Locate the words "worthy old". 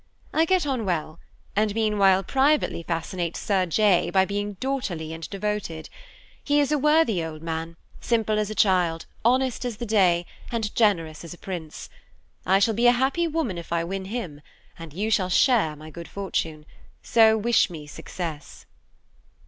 6.79-7.43